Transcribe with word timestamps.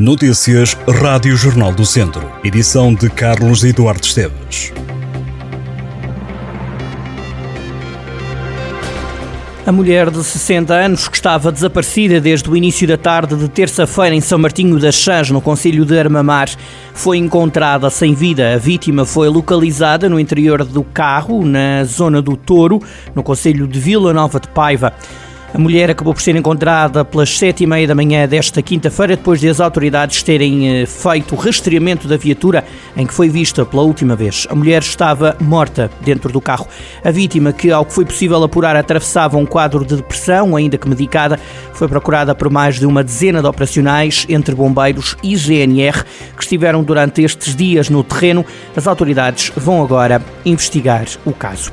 Notícias 0.00 0.74
Rádio 0.88 1.36
Jornal 1.36 1.74
do 1.74 1.84
Centro. 1.84 2.32
Edição 2.42 2.94
de 2.94 3.10
Carlos 3.10 3.62
Eduardo 3.62 4.02
Esteves. 4.02 4.72
A 9.66 9.70
mulher 9.70 10.08
de 10.10 10.24
60 10.24 10.72
anos, 10.72 11.06
que 11.06 11.16
estava 11.16 11.52
desaparecida 11.52 12.18
desde 12.18 12.48
o 12.48 12.56
início 12.56 12.88
da 12.88 12.96
tarde 12.96 13.36
de 13.36 13.46
terça-feira 13.46 14.16
em 14.16 14.22
São 14.22 14.38
Martinho 14.38 14.78
das 14.78 14.94
Chãs, 14.94 15.30
no 15.30 15.42
Conselho 15.42 15.84
de 15.84 15.98
Armamar, 15.98 16.48
foi 16.94 17.18
encontrada 17.18 17.90
sem 17.90 18.14
vida. 18.14 18.54
A 18.54 18.56
vítima 18.56 19.04
foi 19.04 19.28
localizada 19.28 20.08
no 20.08 20.18
interior 20.18 20.64
do 20.64 20.82
carro, 20.82 21.44
na 21.44 21.84
zona 21.84 22.22
do 22.22 22.38
Touro, 22.38 22.80
no 23.14 23.22
Conselho 23.22 23.68
de 23.68 23.78
Vila 23.78 24.14
Nova 24.14 24.40
de 24.40 24.48
Paiva. 24.48 24.94
A 25.52 25.58
mulher 25.58 25.90
acabou 25.90 26.14
por 26.14 26.22
ser 26.22 26.36
encontrada 26.36 27.04
pelas 27.04 27.36
sete 27.36 27.64
e 27.64 27.66
meia 27.66 27.84
da 27.84 27.94
manhã 27.94 28.26
desta 28.28 28.62
quinta-feira, 28.62 29.16
depois 29.16 29.40
de 29.40 29.48
as 29.48 29.58
autoridades 29.58 30.22
terem 30.22 30.82
eh, 30.82 30.86
feito 30.86 31.34
o 31.34 31.38
rastreamento 31.38 32.06
da 32.06 32.16
viatura 32.16 32.64
em 32.96 33.04
que 33.04 33.12
foi 33.12 33.28
vista 33.28 33.66
pela 33.66 33.82
última 33.82 34.14
vez. 34.14 34.46
A 34.48 34.54
mulher 34.54 34.80
estava 34.80 35.36
morta 35.40 35.90
dentro 36.02 36.32
do 36.32 36.40
carro. 36.40 36.68
A 37.04 37.10
vítima, 37.10 37.52
que 37.52 37.72
ao 37.72 37.84
que 37.84 37.92
foi 37.92 38.04
possível 38.04 38.40
apurar 38.44 38.76
atravessava 38.76 39.38
um 39.38 39.44
quadro 39.44 39.84
de 39.84 39.96
depressão, 39.96 40.54
ainda 40.54 40.78
que 40.78 40.88
medicada, 40.88 41.36
foi 41.74 41.88
procurada 41.88 42.32
por 42.32 42.48
mais 42.48 42.78
de 42.78 42.86
uma 42.86 43.02
dezena 43.02 43.42
de 43.42 43.48
operacionais 43.48 44.24
entre 44.28 44.54
bombeiros 44.54 45.16
e 45.20 45.34
GNR 45.34 46.04
que 46.36 46.42
estiveram 46.44 46.84
durante 46.84 47.22
estes 47.22 47.56
dias 47.56 47.90
no 47.90 48.04
terreno. 48.04 48.46
As 48.76 48.86
autoridades 48.86 49.50
vão 49.56 49.82
agora 49.82 50.22
investigar 50.44 51.06
o 51.24 51.32
caso. 51.32 51.72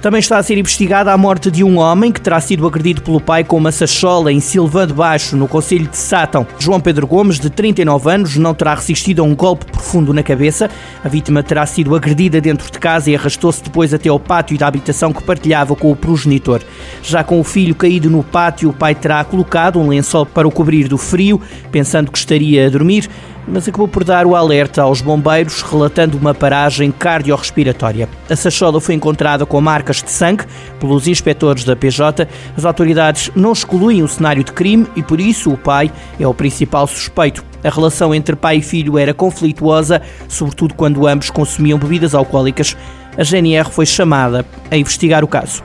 Também 0.00 0.20
está 0.20 0.38
a 0.38 0.42
ser 0.44 0.56
investigada 0.56 1.12
a 1.12 1.18
morte 1.18 1.50
de 1.50 1.64
um 1.64 1.78
homem 1.78 2.12
que 2.12 2.20
terá 2.20 2.40
sido 2.40 2.64
agredido 2.68 3.02
pelo 3.02 3.20
pai 3.20 3.42
com 3.42 3.56
uma 3.56 3.72
sachola 3.72 4.32
em 4.32 4.38
Silva 4.38 4.86
de 4.86 4.92
Baixo, 4.92 5.36
no 5.36 5.48
Conselho 5.48 5.88
de 5.88 5.96
Sátão. 5.96 6.46
João 6.56 6.78
Pedro 6.78 7.04
Gomes, 7.04 7.40
de 7.40 7.50
39 7.50 8.08
anos, 8.08 8.36
não 8.36 8.54
terá 8.54 8.76
resistido 8.76 9.22
a 9.22 9.24
um 9.24 9.34
golpe 9.34 9.66
profundo 9.66 10.14
na 10.14 10.22
cabeça. 10.22 10.70
A 11.02 11.08
vítima 11.08 11.42
terá 11.42 11.66
sido 11.66 11.96
agredida 11.96 12.40
dentro 12.40 12.70
de 12.70 12.78
casa 12.78 13.10
e 13.10 13.16
arrastou-se 13.16 13.60
depois 13.60 13.92
até 13.92 14.08
ao 14.08 14.20
pátio 14.20 14.56
da 14.56 14.68
habitação 14.68 15.12
que 15.12 15.24
partilhava 15.24 15.74
com 15.74 15.90
o 15.90 15.96
progenitor. 15.96 16.60
Já 17.02 17.24
com 17.24 17.40
o 17.40 17.44
filho 17.44 17.74
caído 17.74 18.08
no 18.08 18.22
pátio, 18.22 18.70
o 18.70 18.72
pai 18.72 18.94
terá 18.94 19.24
colocado 19.24 19.80
um 19.80 19.88
lençol 19.88 20.24
para 20.24 20.46
o 20.46 20.52
cobrir 20.52 20.86
do 20.86 20.96
frio, 20.96 21.42
pensando 21.72 22.12
que 22.12 22.18
estaria 22.18 22.68
a 22.68 22.70
dormir 22.70 23.08
mas 23.50 23.66
acabou 23.66 23.88
por 23.88 24.04
dar 24.04 24.26
o 24.26 24.36
alerta 24.36 24.82
aos 24.82 25.00
bombeiros, 25.00 25.62
relatando 25.62 26.18
uma 26.18 26.34
paragem 26.34 26.90
cardiorrespiratória. 26.90 28.08
A 28.28 28.36
sachola 28.36 28.80
foi 28.80 28.94
encontrada 28.94 29.46
com 29.46 29.60
marcas 29.60 30.02
de 30.02 30.10
sangue 30.10 30.44
pelos 30.78 31.08
inspectores 31.08 31.64
da 31.64 31.74
PJ. 31.74 32.28
As 32.56 32.64
autoridades 32.64 33.30
não 33.34 33.52
excluem 33.52 34.02
o 34.02 34.08
cenário 34.08 34.44
de 34.44 34.52
crime 34.52 34.86
e, 34.94 35.02
por 35.02 35.20
isso, 35.20 35.50
o 35.50 35.56
pai 35.56 35.90
é 36.20 36.26
o 36.26 36.34
principal 36.34 36.86
suspeito. 36.86 37.44
A 37.64 37.70
relação 37.70 38.14
entre 38.14 38.36
pai 38.36 38.58
e 38.58 38.62
filho 38.62 38.98
era 38.98 39.12
conflituosa, 39.12 40.00
sobretudo 40.28 40.74
quando 40.74 41.06
ambos 41.06 41.30
consumiam 41.30 41.78
bebidas 41.78 42.14
alcoólicas. 42.14 42.76
A 43.16 43.24
GNR 43.24 43.70
foi 43.70 43.86
chamada 43.86 44.44
a 44.70 44.76
investigar 44.76 45.24
o 45.24 45.28
caso. 45.28 45.62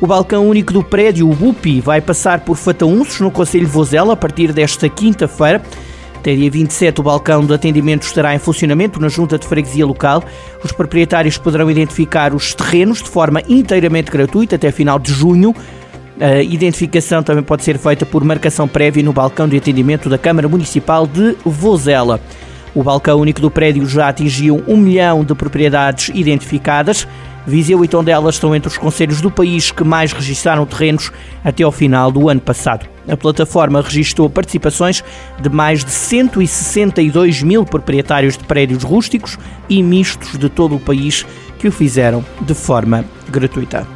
O 0.00 0.06
balcão 0.06 0.48
único 0.48 0.72
do 0.72 0.82
prédio, 0.82 1.28
o 1.30 1.34
BUPI, 1.34 1.80
vai 1.80 2.00
passar 2.00 2.40
por 2.40 2.56
Fataunços, 2.56 3.20
no 3.20 3.30
Conselho 3.30 3.64
de 3.64 3.72
Vozela, 3.72 4.12
a 4.12 4.16
partir 4.16 4.52
desta 4.52 4.88
quinta-feira. 4.88 5.62
Até 6.24 6.34
dia 6.34 6.50
27, 6.50 7.02
o 7.02 7.04
balcão 7.04 7.44
de 7.44 7.52
atendimento 7.52 8.04
estará 8.04 8.34
em 8.34 8.38
funcionamento 8.38 8.98
na 8.98 9.08
junta 9.10 9.38
de 9.38 9.46
freguesia 9.46 9.84
local. 9.84 10.24
Os 10.64 10.72
proprietários 10.72 11.36
poderão 11.36 11.70
identificar 11.70 12.32
os 12.32 12.54
terrenos 12.54 13.02
de 13.02 13.10
forma 13.10 13.42
inteiramente 13.46 14.10
gratuita 14.10 14.56
até 14.56 14.72
final 14.72 14.98
de 14.98 15.12
junho. 15.12 15.54
A 16.18 16.40
identificação 16.40 17.22
também 17.22 17.44
pode 17.44 17.62
ser 17.62 17.76
feita 17.76 18.06
por 18.06 18.24
marcação 18.24 18.66
prévia 18.66 19.02
no 19.02 19.12
balcão 19.12 19.46
de 19.46 19.58
atendimento 19.58 20.08
da 20.08 20.16
Câmara 20.16 20.48
Municipal 20.48 21.06
de 21.06 21.36
Vozela. 21.44 22.18
O 22.74 22.82
balcão 22.82 23.20
único 23.20 23.42
do 23.42 23.50
prédio 23.50 23.86
já 23.86 24.08
atingiu 24.08 24.64
um 24.66 24.78
milhão 24.78 25.22
de 25.24 25.34
propriedades 25.34 26.08
identificadas. 26.08 27.06
Viseu 27.46 27.84
e 27.84 27.88
Tondela 27.88 28.30
estão 28.30 28.54
entre 28.54 28.68
os 28.68 28.78
conselhos 28.78 29.20
do 29.20 29.30
país 29.30 29.70
que 29.70 29.84
mais 29.84 30.10
registraram 30.10 30.64
terrenos 30.64 31.12
até 31.44 31.64
ao 31.64 31.70
final 31.70 32.10
do 32.10 32.30
ano 32.30 32.40
passado. 32.40 32.93
A 33.06 33.16
plataforma 33.16 33.82
registrou 33.82 34.30
participações 34.30 35.04
de 35.40 35.48
mais 35.48 35.84
de 35.84 35.90
162 35.90 37.42
mil 37.42 37.64
proprietários 37.64 38.36
de 38.36 38.44
prédios 38.44 38.82
rústicos 38.82 39.38
e 39.68 39.82
mistos 39.82 40.38
de 40.38 40.48
todo 40.48 40.76
o 40.76 40.80
país 40.80 41.26
que 41.58 41.68
o 41.68 41.72
fizeram 41.72 42.24
de 42.40 42.54
forma 42.54 43.04
gratuita. 43.28 43.86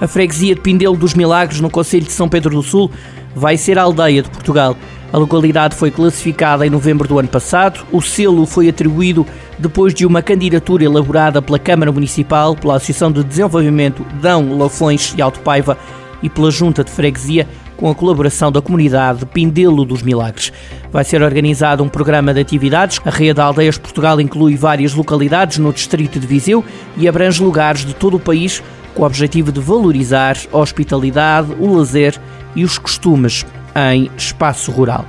A 0.00 0.06
freguesia 0.06 0.54
de 0.54 0.60
Pindelo 0.60 0.96
dos 0.96 1.14
Milagres, 1.14 1.60
no 1.60 1.70
Conselho 1.70 2.04
de 2.04 2.12
São 2.12 2.28
Pedro 2.28 2.50
do 2.50 2.62
Sul, 2.62 2.90
vai 3.34 3.56
ser 3.56 3.78
a 3.78 3.82
aldeia 3.82 4.22
de 4.22 4.30
Portugal. 4.30 4.76
A 5.12 5.18
localidade 5.18 5.74
foi 5.74 5.90
classificada 5.90 6.66
em 6.66 6.70
novembro 6.70 7.08
do 7.08 7.18
ano 7.18 7.28
passado. 7.28 7.80
O 7.90 8.02
selo 8.02 8.44
foi 8.44 8.68
atribuído 8.68 9.26
depois 9.58 9.94
de 9.94 10.04
uma 10.04 10.20
candidatura 10.20 10.84
elaborada 10.84 11.40
pela 11.40 11.58
Câmara 11.58 11.90
Municipal, 11.90 12.54
pela 12.54 12.76
Associação 12.76 13.10
de 13.10 13.24
Desenvolvimento 13.24 14.04
Dão, 14.20 14.58
Lafões 14.58 15.14
e 15.16 15.22
Alto 15.22 15.40
Paiva 15.40 15.78
e 16.22 16.28
pela 16.28 16.50
Junta 16.50 16.82
de 16.82 16.90
Freguesia, 16.90 17.46
com 17.76 17.90
a 17.90 17.94
colaboração 17.94 18.50
da 18.50 18.62
comunidade 18.62 19.26
Pindelo 19.26 19.84
dos 19.84 20.02
Milagres. 20.02 20.52
Vai 20.90 21.04
ser 21.04 21.22
organizado 21.22 21.82
um 21.82 21.88
programa 21.88 22.32
de 22.32 22.40
atividades. 22.40 23.00
A 23.04 23.10
Rede 23.10 23.40
Aldeias 23.40 23.76
Portugal 23.78 24.20
inclui 24.20 24.56
várias 24.56 24.94
localidades 24.94 25.58
no 25.58 25.72
distrito 25.72 26.18
de 26.18 26.26
Viseu 26.26 26.64
e 26.96 27.06
abrange 27.06 27.42
lugares 27.42 27.84
de 27.84 27.94
todo 27.94 28.16
o 28.16 28.20
país 28.20 28.62
com 28.94 29.02
o 29.02 29.06
objetivo 29.06 29.52
de 29.52 29.60
valorizar 29.60 30.38
a 30.50 30.56
hospitalidade, 30.56 31.54
o 31.60 31.76
lazer 31.76 32.18
e 32.54 32.64
os 32.64 32.78
costumes 32.78 33.44
em 33.92 34.10
espaço 34.16 34.72
rural. 34.72 35.04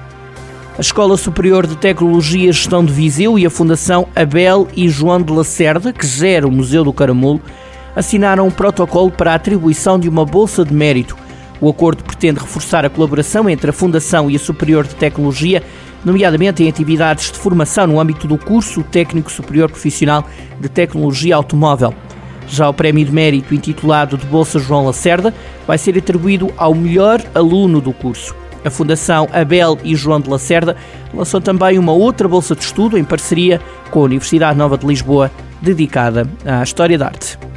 A 0.77 0.81
Escola 0.81 1.17
Superior 1.17 1.65
de 1.65 1.75
Tecnologia 1.75 2.49
e 2.49 2.53
Gestão 2.53 2.85
de 2.85 2.93
Viseu 2.93 3.39
e 3.39 3.45
a 3.45 3.49
Fundação 3.49 4.07
Abel 4.15 4.67
e 4.75 4.87
João 4.89 5.19
de 5.21 5.33
Lacerda, 5.33 5.91
que 5.91 6.05
gera 6.05 6.47
o 6.47 6.51
Museu 6.51 6.83
do 6.83 6.93
Caramulo, 6.93 7.41
assinaram 7.97 8.45
um 8.45 8.51
protocolo 8.51 9.09
para 9.09 9.31
a 9.31 9.35
atribuição 9.35 9.97
de 9.97 10.07
uma 10.07 10.23
bolsa 10.23 10.63
de 10.63 10.71
mérito. 10.71 11.17
O 11.59 11.67
acordo 11.67 12.03
pretende 12.03 12.39
reforçar 12.39 12.85
a 12.85 12.89
colaboração 12.91 13.49
entre 13.49 13.71
a 13.71 13.73
Fundação 13.73 14.29
e 14.29 14.35
a 14.35 14.39
Superior 14.39 14.85
de 14.85 14.93
Tecnologia, 14.93 15.63
nomeadamente 16.05 16.63
em 16.63 16.69
atividades 16.69 17.31
de 17.31 17.39
formação 17.39 17.87
no 17.87 17.99
âmbito 17.99 18.27
do 18.27 18.37
curso 18.37 18.83
Técnico 18.83 19.31
Superior 19.31 19.67
Profissional 19.67 20.23
de 20.61 20.69
Tecnologia 20.69 21.35
Automóvel. 21.35 21.91
Já 22.47 22.69
o 22.69 22.73
prémio 22.73 23.03
de 23.03 23.11
mérito 23.11 23.55
intitulado 23.55 24.15
de 24.15 24.27
Bolsa 24.27 24.59
João 24.59 24.85
Lacerda 24.85 25.33
vai 25.65 25.79
ser 25.79 25.97
atribuído 25.97 26.53
ao 26.55 26.75
melhor 26.75 27.19
aluno 27.33 27.81
do 27.81 27.91
curso. 27.91 28.35
A 28.63 28.69
Fundação 28.69 29.27
Abel 29.33 29.75
e 29.83 29.95
João 29.95 30.21
de 30.21 30.29
Lacerda 30.29 30.75
lançou 31.11 31.41
também 31.41 31.79
uma 31.79 31.93
outra 31.93 32.27
bolsa 32.27 32.55
de 32.55 32.63
estudo 32.63 32.95
em 32.95 33.03
parceria 33.03 33.59
com 33.89 34.01
a 34.01 34.03
Universidade 34.03 34.55
Nova 34.55 34.77
de 34.77 34.85
Lisboa, 34.85 35.31
dedicada 35.63 36.29
à 36.45 36.61
História 36.61 36.95
da 36.95 37.07
Arte. 37.07 37.56